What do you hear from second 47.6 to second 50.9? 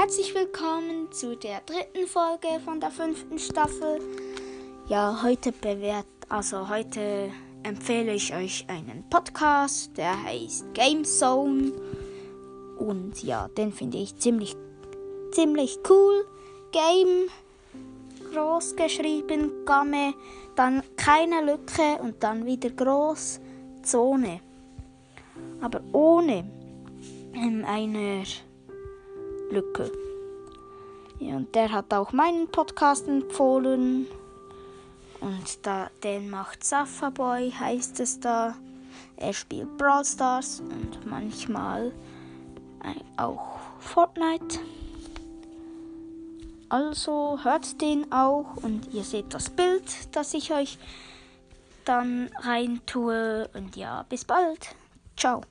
den auch und ihr seht das Bild, das ich euch